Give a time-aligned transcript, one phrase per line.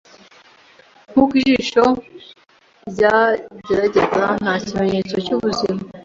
[1.09, 1.83] Nkuko ijisho
[2.89, 5.81] ryageraga, nta kimenyetso cyubuzima.